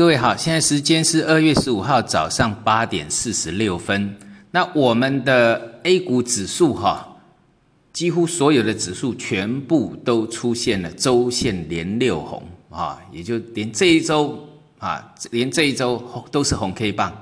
[0.00, 4.16] 各位好，现在时间是二月十五号早上八点四十六分。
[4.50, 7.06] 那我们的 A 股指数哈，
[7.92, 14.48] 几乎所有的指数全部都出现了周线连六红啊，也就连这一周
[14.78, 17.14] 啊，连这一周都是红 K 棒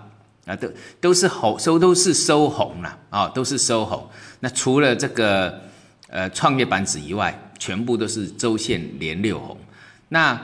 [0.46, 0.70] 啊，都
[1.00, 4.08] 都是红收都是收红了啊，都是收红。
[4.38, 5.62] 那除了这个
[6.06, 9.58] 呃创业板指以外，全部都是周线连六红。
[10.10, 10.40] 那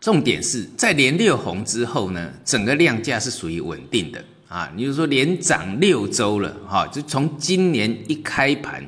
[0.00, 4.72] 重点是在连六红之后呢，整个量价是属于稳定的啊。
[4.74, 8.82] 你就说连涨六周了哈，就从今年一开盘，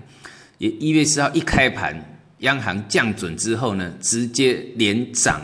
[0.56, 5.42] 也一月四号一开盘，央行降准之后呢，直接连涨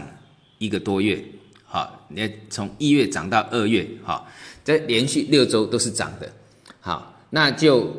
[0.56, 1.22] 一个多月，
[1.66, 4.26] 好，你从一月涨到二月，好，
[4.64, 6.32] 在连续六周都是涨的，
[6.80, 7.94] 好，那就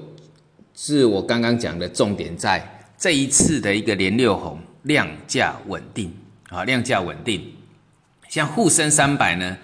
[0.73, 6.12] 是我刚刚讲的重点，在这一次的一个连六红，量价稳定
[6.50, 7.40] 啊，量价稳定。
[8.30, 9.58] 像沪深三百呢，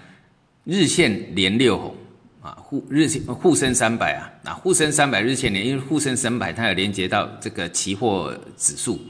[0.64, 1.94] 日线连六红
[2.42, 9.00] 啊，沪日线沪深三百啊，那沪深三百日线连，因为沪深三百它有连接到这个期货指数，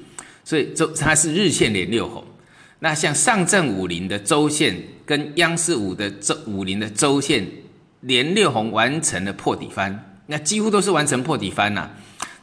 [0.44, 2.22] 所以周它是日线连六红。
[2.80, 7.46] 那像上证五零的周线跟央视五的周五零的周线
[8.02, 11.90] 连六红完成了破底翻，那几乎都是完成破底翻呐。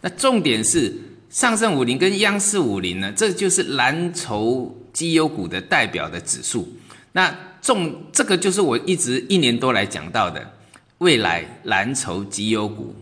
[0.02, 0.92] 那重点是
[1.30, 6.68] 上证五零跟央视五零呢，这就是蓝筹绩优股的代表的指数。
[7.14, 10.52] 那重这个就是我一直一年多来讲到的，
[10.98, 12.94] 未来蓝筹绩优股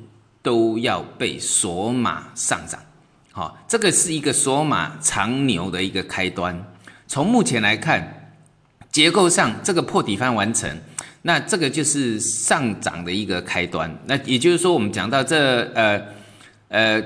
[0.44, 2.80] 都要被锁码上涨，
[3.32, 6.64] 好，这个是一个锁码长牛的一个开端。
[7.08, 8.34] 从目前来看，
[8.92, 10.70] 结构上这个破底翻完成，
[11.24, 13.98] 那这个就是上涨的一个开端。
[14.06, 16.02] 那也就是说，我们讲到这呃
[16.68, 17.04] 呃，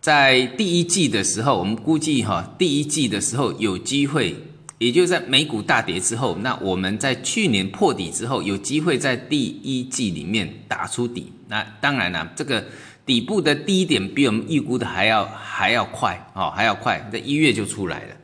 [0.00, 4.36] 在第一季的时候，我们估计哈，第一季的时候有机会。
[4.78, 11.32] 也就在美股大跌之后，那我们在去年破底之后，有机会在第一季里面打出底。
[11.48, 12.64] 那当然了，这个
[13.04, 18.14] 底部的低点比我们预估的还要还要快哦，还要快，在一月就出来了。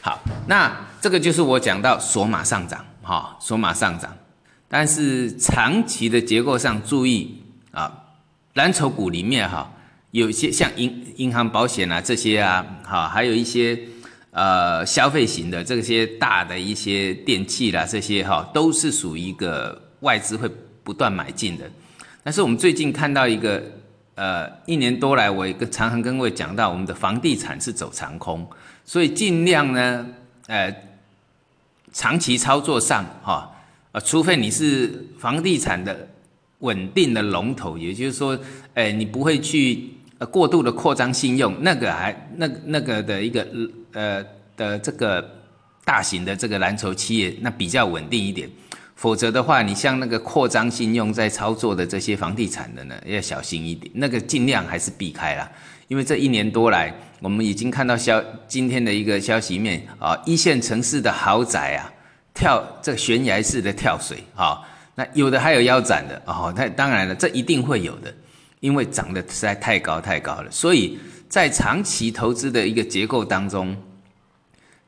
[0.00, 4.16] 好，那这个就是我讲到索马上涨，哈，索马上涨。
[4.66, 7.92] 但是长期的结构上注意啊，
[8.54, 9.70] 蓝筹股里面哈，
[10.12, 13.78] 有些像银银行、保险啊这些啊，哈，还有一些。
[14.30, 20.48] 呃，消费型的这些大的一些电器啦，这些哈都是属于一个外资会
[20.84, 21.64] 不断买进的。
[22.22, 23.62] 但是我们最近看到一个，
[24.14, 28.46] 呃，一年多来，我一个常常跟各位讲到，我们的房地产是走长空，
[28.84, 30.06] 所以尽量呢，
[30.46, 30.74] 呃，
[31.92, 33.50] 长期操作上哈，
[33.92, 36.06] 呃，除非你是房地产的
[36.58, 38.38] 稳定的龙头，也就是说，
[38.74, 39.94] 哎，你不会去。
[40.32, 43.46] 过度的扩张信用，那个还那那个的一个
[43.92, 44.24] 呃
[44.56, 45.24] 的这个
[45.84, 48.48] 大型的这个蓝筹企业，那比较稳定一点。
[48.94, 55.48] 否则的话，你像那个扩张信用在操作的这些房地产的呢，要小心一点，那个尽量还是避开啦。
[55.86, 61.92] 因为这一年多来，我们已经看到消今天的一个消息面啊，一线城市的豪宅啊，
[62.34, 64.60] 跳这悬崖式的跳水啊，
[64.96, 68.12] 那有的还有腰斩的哦，那当然了，这一定会有的。
[68.60, 73.76] 因为涨得实在太高太高了，所以在长期投资的一个结构当中，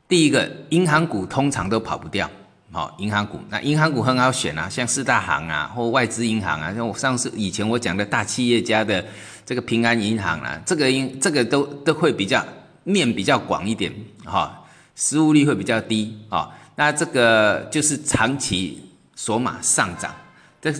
[0.07, 2.29] 第一个银行股通常都跑不掉，
[2.71, 9.05] 好，银行股那银行股很好选啊，像四大行啊，或外资银行啊，像我上次以前我讲的大企业家的
[9.45, 12.45] 这个平安银行啊，这个应这个都都会比较
[12.83, 13.93] 面比较广一点，
[14.25, 14.63] 哈，
[14.95, 18.81] 失误率会比较低啊，那这个就是长期
[19.15, 20.13] 索马上涨，
[20.61, 20.73] 这。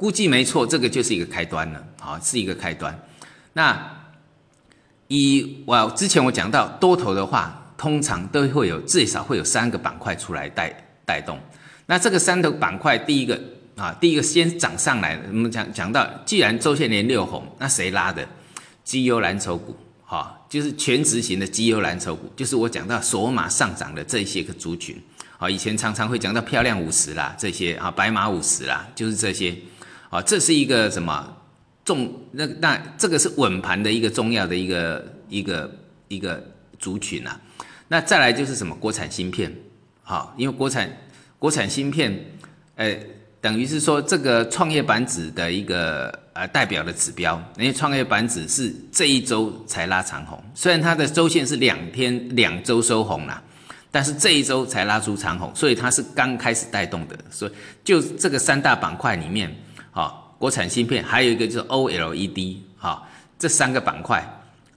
[0.00, 2.98] 估计没错，这个就是一个开端了，好，是一个开端。
[3.52, 3.78] 那
[5.10, 10.72] 以我之前我讲到多头的话，通常都会有最少会有三个板块出来带
[11.04, 11.36] 带动。
[11.86, 13.40] 那这个三头板块，第一个
[13.76, 18.24] 啊，第一个先涨上来，我们讲讲到，既然周线连六红，那谁拉的？
[18.84, 24.96] 绩优蓝筹股，哈，就是全职型的绩优蓝筹股，就是我讲到索马上涨的这些个族群，
[25.38, 29.56] 啊，以前常常会讲到漂亮五十啦，这些啊，白马五十啦，就是这些。
[30.08, 31.36] 啊，这是一个什么
[31.90, 32.12] 重？
[32.30, 35.70] 那那这个是稳盘的一个重要的一个一个
[36.06, 36.40] 一个
[36.78, 37.40] 族群啊。
[37.88, 39.52] 那再来就是什么国产芯片？
[40.02, 40.88] 好，因为国产
[41.40, 42.16] 国产芯片，
[42.76, 42.96] 呃，
[43.40, 47.42] 等于是说这个创业板指的一个呃代表的指标。
[47.58, 53.42] 因为创业板指是这一周才拉长红，虽然它的周线是两天两周收红啦，
[53.90, 57.18] 但是这一周才拉出长红，所以它是刚开始带动的。
[57.30, 57.52] 所以
[57.82, 59.52] 就这个三大板块里面。
[59.92, 63.06] 好，国产芯片还有一个就是 OLED，好，
[63.38, 64.18] 这三个板块，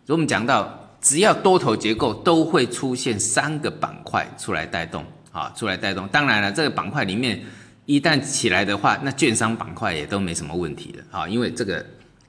[0.05, 6.05] 如果我们讲到只要多头结构都会出现三个板块出来带动，啊出来带动。
[6.09, 7.41] 当然了，这个板块里面
[7.85, 11.85] 一旦起来的话，那券商板块也都没什么问题了啊，因为这个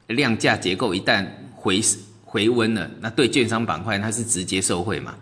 [0.06, 1.80] 量价结构一旦回
[2.24, 5.12] 回温了，那对券商板块它是直接受惠嘛。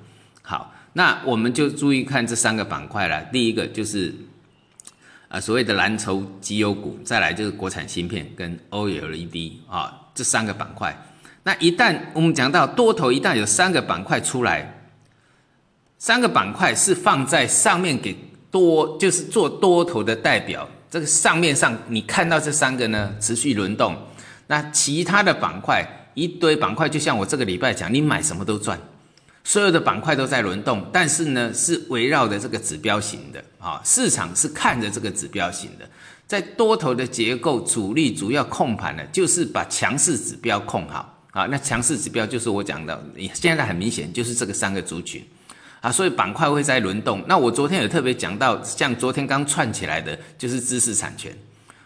[0.42, 3.24] 好，那我们就注意看这三个板块了。
[3.32, 4.14] 第一个就是
[5.32, 10.94] 啊所谓的蓝筹绩优股，再来就是国产芯片跟 OLED 啊这三个板块。
[11.42, 14.84] 那一旦我们讲到多头，一旦有三个板块出来，
[15.96, 18.14] 三个板块是放在上面给
[18.50, 20.68] 多，就是做多头的代表。
[20.90, 23.96] 这个上面上你看到这三个呢，持续轮动。
[24.48, 25.98] 那其他的板块。
[26.14, 28.78] 一堆板块，就像我这个礼拜讲，你买什么都赚，
[29.44, 35.88] 所有的板块都在轮动，但是呢，是围绕着这个指标型的啊，市场是看着这个指标型的，
[36.28, 43.04] 在多头的结构，主力主要控盘的，就是把强势指标控好啊，那强势指标就是我讲的，
[43.34, 45.26] 现在很明显就是这个三个族群
[45.80, 47.24] 啊，所以板块会在轮动。
[47.26, 51.36] 那我昨天有特别讲到，像昨天刚串起来的，就是知识产权，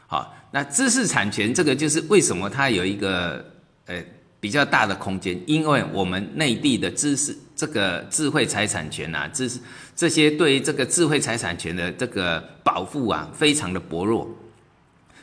[0.06, 3.42] 好，那知识产权这个就是为什么它有一个
[3.86, 4.04] 呃。
[4.46, 9.58] 比较大的空间，因为我们内地的知识，这个智慧财产权啊，知识
[9.96, 14.24] 这些对于这个智慧财产权的这个保护啊，非常的薄弱。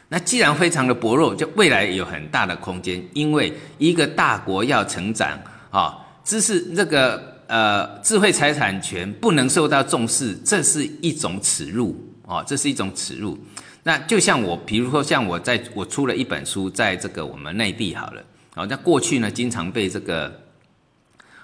[0.10, 5.40] 那既然非常的薄弱，就未来有很大的空间，因为一个大国要成长
[5.72, 11.96] 啊，知识这个呃智慧财产权不能受到重视，这是一种耻辱
[12.28, 13.40] 啊，这是一种耻辱。
[13.84, 18.22] 那就像我，比如说像我在我出了一本书，在这个我们内地好了。
[18.56, 20.32] 好，在过去呢，经常被这个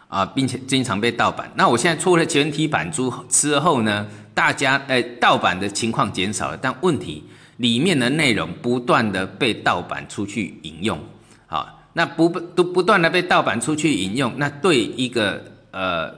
[0.07, 1.51] 啊，并且经常被盗版。
[1.56, 7.23] 那我现在出了全体版书之后呢，大家诶，盗版的情况减少了，但问题
[7.57, 11.00] 里面的内容不断的被盗版出去引用。
[11.47, 16.13] 好，那不都不断的被盗版出去引用，那对一个呃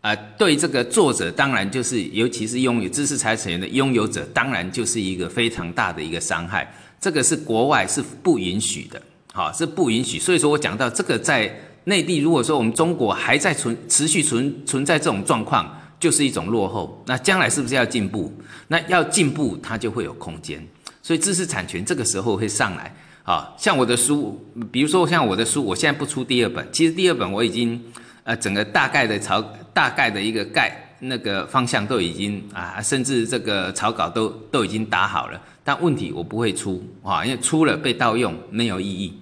[0.00, 6.72] 呃，对这个作者，当然就是尤其是拥有知识财产权的拥有者，当然就是一个非常大的一个伤害。
[6.98, 9.02] 这个是国外是不允许的。
[9.36, 10.18] 好，是不允许。
[10.18, 11.54] 所以说我讲到这个，在
[11.84, 17.04] 内地，如果说我们中国还在存持续存存在这种状况，就是一种落后。
[17.06, 18.32] 那将来是不是要进步？
[18.68, 20.66] 那要进步，它就会有空间。
[21.02, 22.90] 所以知识产权这个时候会上来。
[23.24, 24.42] 啊，像我的书，
[24.72, 27.78] 比如说像我的书，我现在不出第二本，其实第二本我已经
[28.24, 29.42] 呃整个大概的草
[29.74, 35.38] 大概的一个概那个方向都已经啊，甚至这个草稿都都已经打好了。
[35.62, 39.12] 但问题我不会出啊，因为出了被盗用没有意义。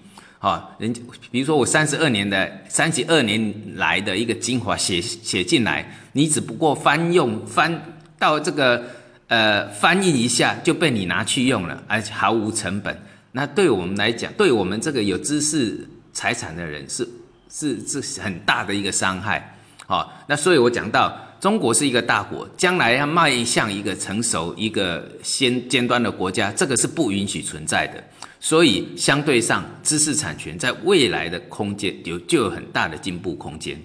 [0.45, 1.01] 啊，人家
[1.31, 8.83] 比如说我三十二年的三十二年来的一个精华写写进来，你只不过翻用翻到这个
[9.27, 12.95] 呃翻译一下就被你拿去用了，而且毫无成本。
[13.31, 15.83] 那对我们来讲，对我们这个有知识
[16.13, 17.09] 财产的人是
[17.49, 19.57] 是是很大的一个伤害。
[19.87, 28.03] 好，那所以我讲到中国是一个大国，将来要迈向一个成熟、一个先尖端的国家，这个是不允许存在的。
[28.45, 33.75] 所以，相对上，知识产权在未来的空间有就有很大的进步空间。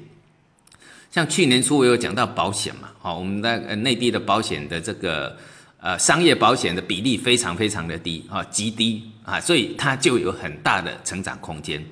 [1.11, 5.35] 像去年初我有讲到保险嘛，好，我们的内地的保险的这个
[5.81, 11.83] 呃商业保险的比例非常非常的低啊，极低啊，所以它就有很大的成长空间。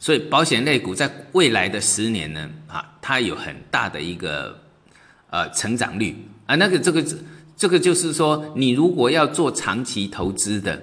[0.00, 4.60] 所以，保险类股在未来的十年呢，啊，它有很大的一个
[5.30, 7.04] 呃成长率啊，那个这个
[7.56, 10.82] 这个就是说，你如果要做长期投资的。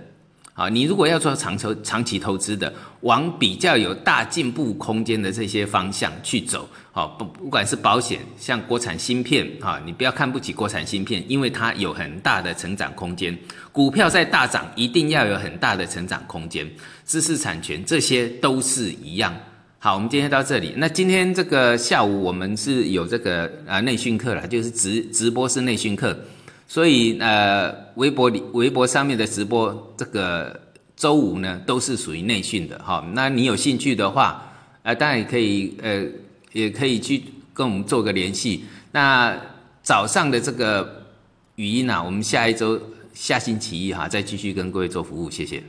[0.56, 13.36] 好，你如果要做长投长期投资的，往比较有大进步空间的这些方向去走，好，不不管是保险，像国产芯片，哈，你不要看不起国产芯片，因为它有很大的成长空间。
[13.72, 16.70] 股票在大涨，一定要有很大的成长空间。
[17.04, 19.34] 知识产权这些都是一样。
[19.80, 20.76] 好，我们今天到这里。
[20.78, 26.16] 那今天这个下午我们是有这个啊内训课了，就是直直播式内训课。
[26.74, 30.60] 所以呃，微博里、微博上面的直播，这个
[30.96, 33.08] 周五呢都是属于内训的哈。
[33.14, 34.52] 那你有兴趣的话，
[34.82, 36.04] 呃，当然也可以，呃，
[36.52, 38.66] 也可以去跟我们做个联系。
[38.92, 39.40] 那
[39.84, 41.06] 早上的这个
[41.58, 42.82] 语音呢，我们下一周
[43.14, 45.62] 下星期一哈再继续跟各位做服务，谢谢。